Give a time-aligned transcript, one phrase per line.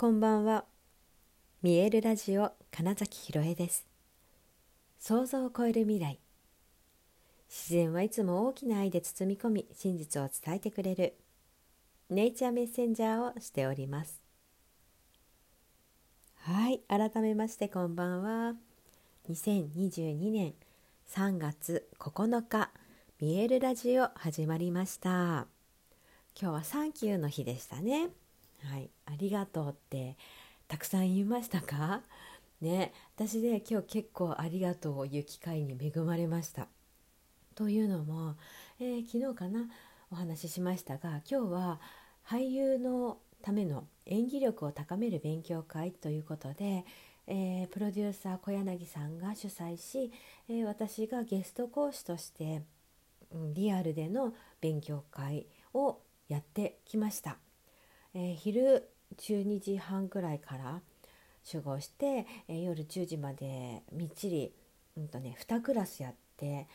[0.00, 0.64] こんばんは。
[1.60, 3.86] 見えるラジオ金崎ひろえです。
[4.98, 6.18] 想像を超える未来。
[7.50, 11.18] 自然はいつも大きな愛で包み込み真実を伝えてくれる。
[12.08, 14.22] ネイチャーメッセンジャーをしております。
[16.36, 18.54] はい改めましてこんばんは。
[19.28, 20.54] 2022年
[21.10, 22.70] 3月9日
[23.20, 25.46] 見えるラジオ始まりました。
[26.40, 28.08] 今日はサンキューの日でしたね。
[28.64, 30.16] はい、ありがとうって
[30.68, 32.02] たくさん言いましたか？
[32.60, 36.68] ね、私で今日結構ありがとうを言う機会に恵まれました。
[37.54, 38.36] というのも、
[38.78, 39.68] えー、昨日かな
[40.10, 41.80] お話ししましたが今日は
[42.26, 46.84] 俳優のための演技力を高める勉強会ということで、
[47.26, 50.12] えー、プロデューサー小柳さんが主催し、
[50.48, 52.62] えー、私がゲスト講師として、
[53.32, 57.38] うん、リアルでの勉強会をやってきました。
[58.14, 60.80] えー、昼12時半くらいから
[61.42, 64.52] 集合して、えー、夜10時までみっちり、
[64.96, 66.66] うんとね、2クラスやって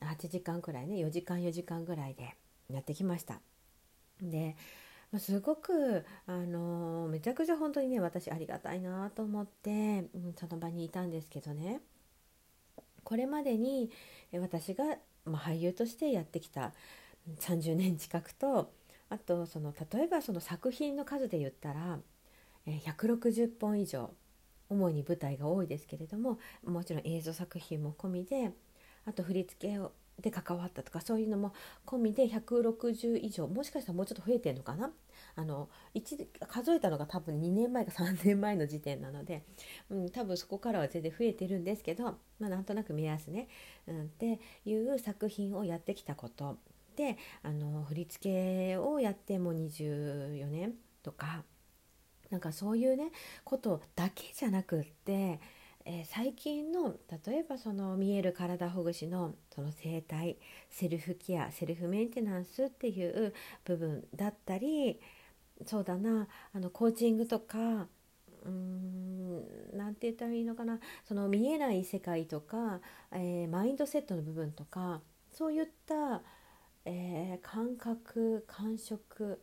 [0.00, 2.36] 8時間くらいね4時間4時間ぐらいで
[2.70, 3.40] やってきました。
[4.22, 4.56] で、
[5.18, 9.70] すごく、あのー、めちゃくちゃ本当にね私ありがたいなと思って、
[10.14, 11.80] うん、その場にいたんですけどね
[13.04, 13.90] これまでに
[14.32, 14.84] 私が、
[15.24, 16.72] まあ、俳優としてやってきた
[17.38, 18.72] 30年近くと
[19.14, 22.00] あとその例えばその作品の数で言ったら
[22.66, 24.10] 160本以上
[24.68, 28.50] 主に舞台が多いですけれどももちろん映像作品も込みで
[29.06, 31.52] あと振り付けをで関わったとかそういうのも
[31.86, 34.90] 込みで160以上もしかしたらもうちょっと増えてるのかな？
[35.36, 39.44] あの1数えたのが多分2年前か3年前の時点なので、
[39.90, 42.04] うん、多分そこからは全然増えてるんですけど、
[42.38, 43.48] まあ、なんとなく目安ね、
[43.86, 46.58] うん、っていう作品をやってきたこと。
[46.96, 48.22] であの振り付
[48.72, 51.44] けをやってもう24年とか
[52.30, 53.12] なんかそういうね
[53.44, 55.40] ことだけじゃなくって、
[55.84, 60.38] えー、最近の例えばその見える体ほぐしのその整体
[60.70, 65.00] セルフケアセルフメンテナンスっていう部分だったり
[65.66, 69.44] そうだなあのコーチングとかうーん
[69.76, 72.80] 何て言ったらいいのかなその見えない世界とか、
[73.12, 75.00] えー、マインドセットの部分とか
[75.32, 76.22] そういった
[76.84, 79.40] えー、感覚感触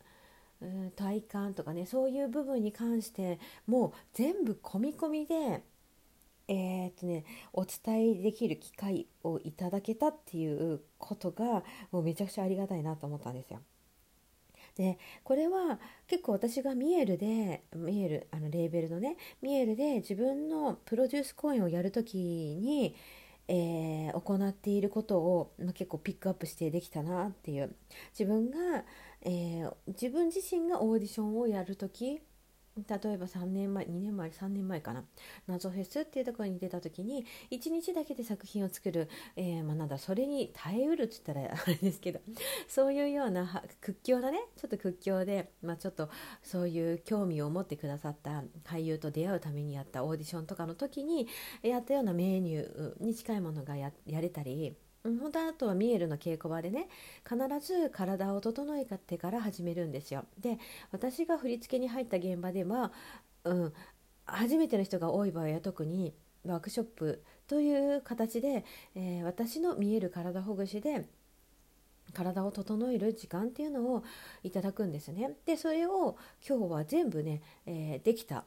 [0.95, 5.63] 体感とかねそういう部分に関してもう全部込み込みで、
[6.47, 13.59] えー、っとね、お伝えできる機会をいただけたっていうことがもうめちゃくちゃありがたいなと思ったんですよ。
[14.75, 22.95] でこれは結構私がミエルでミエルあのレーベルのねミエルで自分のプロデュース公演をやる時に
[23.53, 27.75] えー、行っていることを、まあ、結構ピックアップしてできたなっていう。
[28.17, 28.85] 自分が、
[29.23, 32.21] えー、自分自身がオーディションをやる時
[32.77, 35.03] 例えば3年前2年前3年前かな。
[35.47, 42.19] 謎フェスっていうところに出た時に1日だけで作品を作る、えー、まあ、なんだそれに耐えうるっつったらあれですけど
[42.67, 46.09] そういうような屈強だねちょっと屈強で、まあ、ちょっと
[46.43, 51.27] そういう興味を持ってくださった俳優と出会うためにやったオーディションとかの時に
[51.63, 56.87] やったようなメニューに近いものがやれたり本当あとはミエルの稽古場でね
[57.27, 60.25] 必ず体を整えてから始めるんですよ。
[60.39, 60.59] で
[60.91, 62.91] 私が振り付けに入った現場では、
[63.43, 63.73] うん、
[64.25, 66.13] 初めての人が多い場合は特に
[66.45, 71.07] ワークショップという形で、えー、私の見える体ほぐしで
[72.13, 74.03] 体を整える時間っていうのを
[74.43, 75.31] いただくんですね。
[75.45, 78.45] でそれを今日は全部ね、えー、できた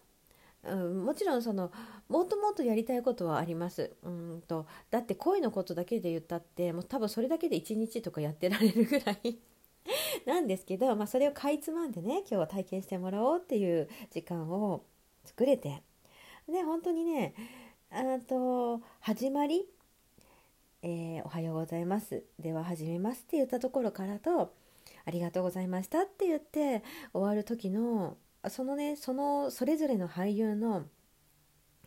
[0.66, 1.70] うん、もちろんその
[2.08, 3.94] もっともっとやりたいことはあります。
[4.02, 9.38] うんとだって恋のことだけで言ったってもう多分それだけで1日とかやってられるぐらい。
[10.24, 14.84] なんですけど、まあ、それをかいつまんでね今日は体験してもらおうっていう時間を
[15.24, 15.82] 作れて。
[16.48, 17.34] で本当にね
[17.90, 19.66] あと始まり、
[20.82, 24.52] えー、おはようございます」では始めますって言ったところからと
[25.06, 26.82] 「ありがとうございました」って言って
[27.12, 28.16] 終わる時の
[28.50, 30.84] そのねそのそれぞれの俳優の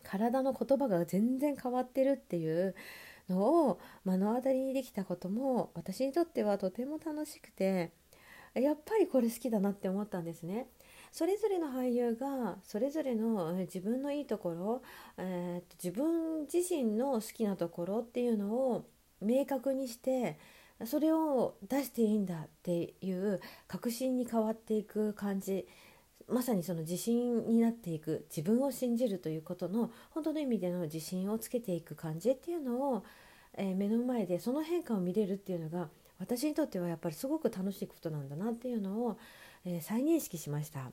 [0.02, 2.74] 体の言葉が全然変わってるっていう
[3.28, 7.92] のを目の当たりにできたことも私にとってはとても楽しくて
[8.54, 10.68] やっぱりこれ好きだなって思ったんですね。
[11.12, 14.82] それぞれの俳優がそれぞれの自分のいいところ、
[15.16, 18.84] えー、自分自身の好きなところっていうのを
[19.20, 20.38] 明確にして
[20.84, 25.66] それを出していいんだっていう確信に変わっていく感じ
[26.28, 33.04] まさにその自信になっていく自分を信じるということの本当の意味での自信をつけていく感じっていうのを、
[33.54, 35.88] えー、目の前でその変化を見れるっていうのが
[36.18, 39.18] 私にとってはやっぱりすごく楽しいことなんだなっていうのを、
[39.64, 40.90] えー、再認識しました。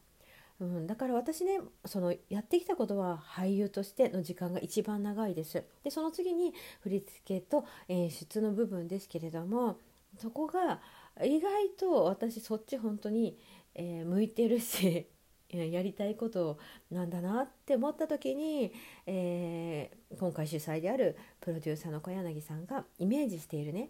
[0.61, 5.65] うん、だから私ねそのやってきたことは俳優としての時間が一番長いです。
[5.83, 9.79] でその次に振り付けと演出の部分ですけれども
[10.17, 10.79] そこが
[11.23, 13.37] 意外と私そっち本当に、
[13.73, 15.07] えー、向いてるし
[15.49, 16.57] やりたいこと
[16.91, 18.73] なんだなって思った時に、
[19.05, 23.89] えー、今回主催であるプロデューサーの小柳さんがイメージしているね、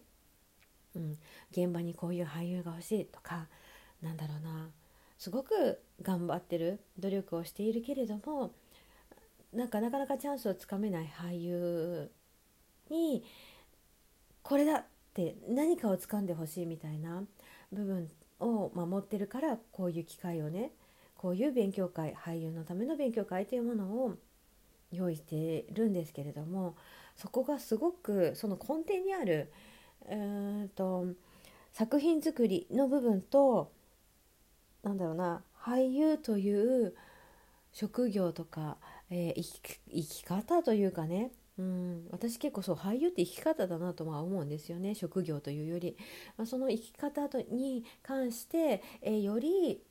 [0.96, 1.18] うん、
[1.52, 3.48] 現場にこういう俳優が欲しいとか
[4.02, 4.70] なんだろうな。
[5.18, 8.52] すごく頑張ってる努力をしているけれども
[9.54, 12.12] なんかなかなかチャンスをつかめない俳優
[12.90, 13.24] に
[14.44, 17.24] これだって何かをつかんでほしいみたいな
[17.72, 20.72] 部分を守ってるからこういう機会をね
[21.26, 24.14] こういう勉強会俳優のための勉強会というものを
[24.92, 26.76] 用意しているんですけれども
[27.16, 29.52] そこがすごくその根底にある
[30.08, 31.08] うんと
[31.72, 33.72] 作品作りの部分と
[34.84, 36.94] なんだろうな俳優という
[37.74, 38.78] 職業とか、
[39.10, 45.98] えー、生き生き方というかねうん私結構そう俳優って生き方だなとは思うんですよね職業というより、
[46.38, 49.82] まあ、その生き方とに関して、えー、より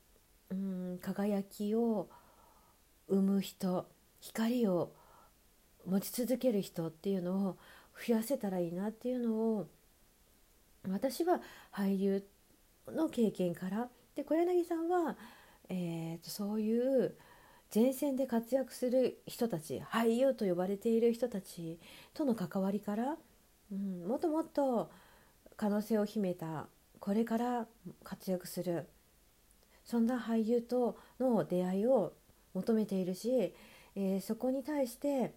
[0.51, 2.09] うん輝きを
[3.07, 3.87] 生む人
[4.19, 4.93] 光を
[5.85, 7.57] 持ち続ける人っていうのを
[8.07, 9.67] 増やせたらいいなっていうのを
[10.89, 12.25] 私は俳優
[12.87, 15.15] の経験からで小柳さんは、
[15.69, 17.15] えーと、そういう
[17.73, 21.79] 前線で活躍する人たち俳優と呼ばれている人たち
[22.13, 23.17] との関わりから、
[23.71, 24.91] うん、もっともっと
[25.57, 26.67] 可能性を秘めた
[26.99, 27.67] これから
[28.03, 28.87] 活躍する
[29.85, 32.13] そんな俳優との出会いを
[32.53, 33.53] 求めているし、
[33.95, 35.33] えー、そこに対して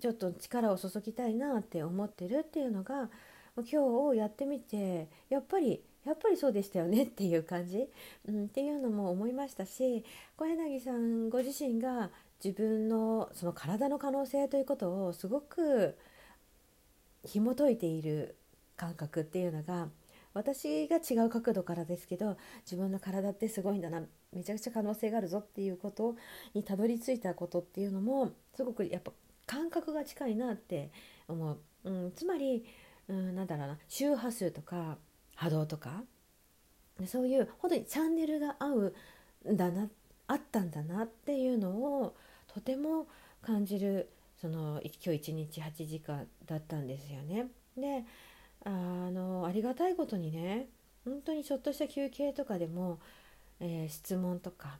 [0.00, 3.08] ちょっと力を注ぎたいなって思ってるっていうのが
[3.56, 7.86] 今日やってみてやっぱりやっぱりそうでしたよねっていう感じ、
[8.28, 10.04] うん、っていうのも思いましたし
[10.36, 12.10] 小柳さんご自身が
[12.44, 15.96] 自分のその体の可能性ということをすごく
[17.24, 18.36] 紐解いている
[18.76, 19.88] 感覚っていうのが
[20.34, 24.02] 私が違う角度からですけど自分の体ってすごいんだな
[24.32, 26.16] めちゃくちゃ可能性があるぞっていうこと
[26.54, 29.12] にたどり着いたことっていうのもすごくやっぱ
[29.46, 30.90] 感覚が近いなって
[31.28, 32.64] 思う、うん、つまり、
[33.08, 34.98] うん、なんだろうな周波数とか
[35.36, 36.02] 波動とか
[37.06, 38.66] そういう本当にチャンネルが合
[39.46, 39.88] うんだな
[40.26, 42.14] あったんだなっていうのを
[42.52, 43.06] とても
[43.42, 44.10] 感じる
[44.40, 47.46] その今日一日8時間だったんですよね。
[47.76, 48.04] で
[48.64, 48.70] あ
[49.10, 50.68] のありがたいことにね
[51.04, 52.98] 本当にちょっとした休憩とかでも、
[53.60, 54.78] えー、質問とか、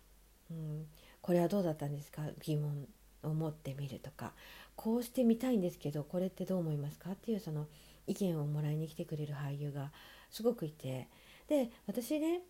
[0.50, 0.86] うん、
[1.20, 2.22] これはどうだったんですか？
[2.40, 2.88] 疑問
[3.22, 4.32] を持ってみるとか
[4.74, 7.10] こうしてみたいんですけどこれってどう思いますか？
[7.10, 7.66] っていうその
[8.06, 9.90] 意見をもらいに来てくれる俳優が
[10.30, 11.08] すごくいて
[11.48, 12.40] で私ね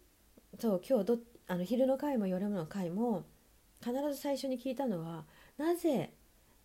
[0.61, 3.25] そう今日どあの昼の回も夜の回も
[3.81, 5.25] 必ず最初に聞いたのは
[5.59, 6.11] なぜ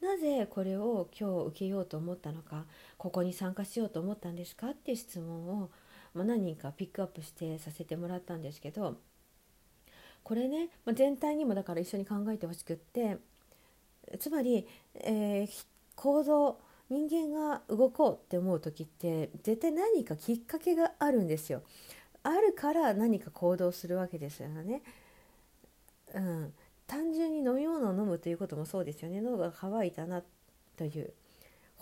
[0.01, 2.65] なぜこれを今日受けようと思ったのか
[2.97, 5.69] ここに参加しようと思ったんですかっていう質問を、
[6.13, 8.97] ま、何人かピックアップしてさせてもらったんですけど
[10.23, 13.17] これね、ま、全体にもだから一緒に考えてほしくって
[14.19, 15.65] つまり、えー、
[15.95, 16.59] 行動
[16.89, 21.61] 人間が動こうって思う時って絶対何かきっかけがあるんですよ。
[22.23, 24.81] あるから何か行動するわけですよね。
[26.15, 26.53] うん、
[26.89, 29.21] 単純に飲み物を飲むということもそうですよね。
[29.21, 30.23] 喉が渇いたな
[30.75, 31.13] という。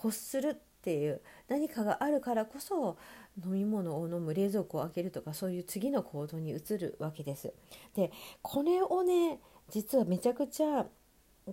[0.04, 1.22] 欲するっていう。
[1.48, 2.98] 何かがあるからこそ
[3.42, 7.54] 飲み物を飲む冷蔵庫を開けるとかそういう次の行動に移るわけです。
[7.94, 8.12] で
[8.42, 10.86] これをね実はめちゃくちゃ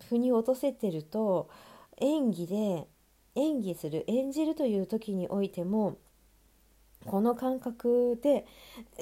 [0.10, 1.50] 腑に落とせてると
[1.98, 2.88] 演技で
[3.36, 5.98] 演技する演じるという時においても
[7.06, 8.46] この感覚で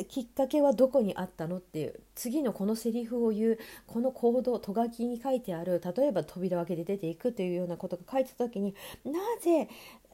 [0.09, 9.69] きっかけはどこにあったのっていう次のこのセリフを言うこの行動とがきに書いてある例えば扉を開けて出ていくというようなことが書いてた時になぜ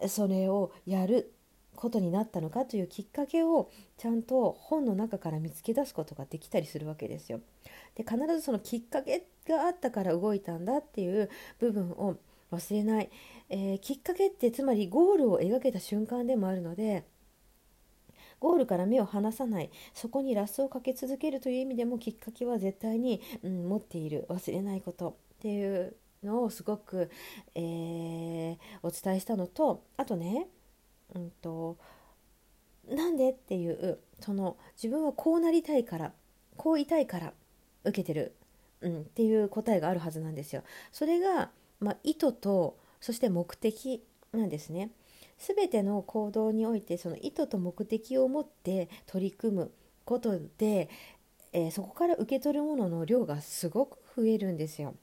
[0.08, 1.34] それをやる
[1.76, 7.40] ことになったのかというきっかけをちゃんと本の中から見つけ出すことができたりするわけですよ。
[7.96, 12.18] で必ずそのきっかけがあったから動いたんだっていう部分を
[12.52, 13.10] 忘れない、
[13.50, 17.06] えー、きっかけってつまりゴールを描けた瞬間でもあるので
[18.40, 27.10] ゴールから目を離さないそこにラスをかけ続けるという意味でもきっかけは絶対に、うん、持っている忘れないことっていうのをすごく、
[27.56, 30.48] えー、お伝えしたのとあとね、
[31.16, 31.78] うんと、
[32.90, 36.14] なんでっていうその自分はこうなりたいから
[36.58, 37.34] こういたいから
[37.84, 38.36] 受けてる、
[38.82, 40.64] うん、っていう答えがあるはずなんですよ。
[40.92, 44.04] それがまあ、意図とそして目的
[44.34, 44.92] なんですね。
[45.40, 49.72] 全ての行動においてその意図と目的を持って取り組む
[50.06, 50.90] ことで、
[51.54, 54.96] えー、そこから受け取るものの量がすごく増えるんですよ。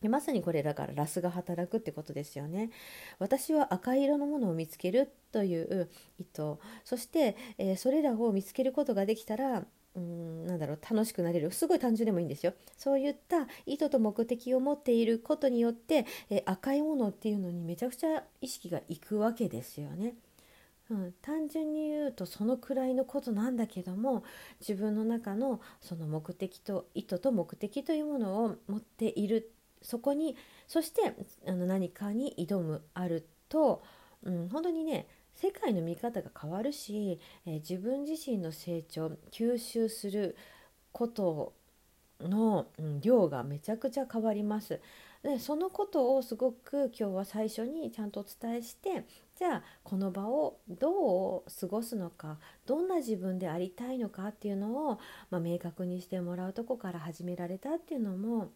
[0.00, 2.70] でまさにこれだからラスが働くってことですよね。
[3.18, 9.64] 私は赤色のものを見つけるという意図そして、えー、それらを見つけることができたら
[9.96, 20.14] うんなんだろう楽しくなれるすごい単純でもいいんですよそういった意図と目的を持っていることによって、え赤いものっていうのにめちゃくちゃ意識がいくわけですよね。
[20.90, 24.22] うん、単純に言うとそのくらいのことなんだけども
[24.60, 29.50] 自分の中のその目的と意図と目的というものを持っている
[29.82, 30.36] そこに
[30.68, 31.14] そして
[31.48, 33.82] あの何かに挑むあると、
[34.22, 40.36] うん、本当にね世界の見方が変わるし、えー、自分自身の成長吸収する
[40.92, 41.52] こと
[42.20, 42.66] の、
[43.02, 44.80] 量がめちゃくちゃ変わります。
[45.22, 55.00] でそのことをすごく今日は最初にちゃんとお伝えしてじゃあこの場をどう過ごすのかどんな自分でありたいのかっていうのを、
[55.30, 58.52] まあ、明確にしてもらうとこから始められたっていうのも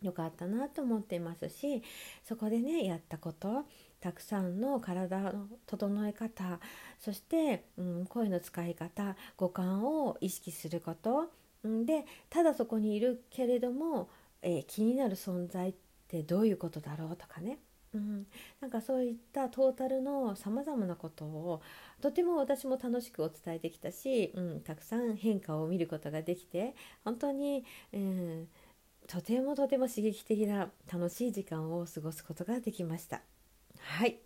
[0.00, 1.82] 良かったなと思っていますし
[2.24, 3.66] そこでねやったこと
[4.00, 6.58] たくさんの体の整え方
[6.98, 11.30] そして、うん、声の使い方五感を意識すること
[11.62, 14.08] でただそこにいるけれども、
[14.42, 15.74] えー、気になる存在っ
[16.08, 17.58] てどういうことだろうとかね、
[17.94, 18.26] うん、
[18.60, 21.60] なんかそういったトータルのさまざまなことを
[22.00, 28.48] とても私も楽しくお伝えできたし、うん、たくさん変化を見ることができて本当に、うん
[29.10, 33.22] とてもとても刺激的な楽しい時間を過ごすことができました。
[33.82, 34.18] はい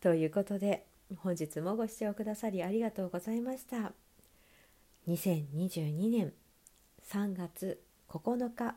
[0.00, 0.86] ということで
[1.16, 3.92] 本日もご視聴くださりありがとうございました。
[5.08, 6.32] 2022年
[7.10, 8.76] 3月9日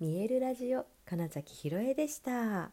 [0.00, 2.70] 見えるラジオ金崎ひろえでした。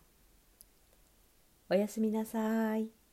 [1.69, 3.04] おやすみなさい。